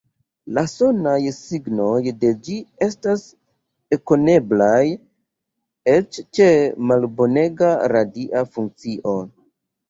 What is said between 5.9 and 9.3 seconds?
eĉ ĉe malbonega radia funkcio.